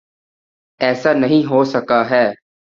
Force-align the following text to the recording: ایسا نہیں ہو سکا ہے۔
ایسا 0.81 1.13
نہیں 1.13 1.43
ہو 1.49 1.63
سکا 1.63 2.01
ہے۔ 2.09 2.25